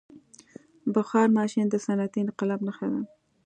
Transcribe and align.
•بخار 0.95 1.27
ماشین 1.37 1.65
د 1.69 1.75
صنعتي 1.85 2.19
انقلاب 2.25 2.59
نښه 2.67 2.87
ده. 2.93 3.01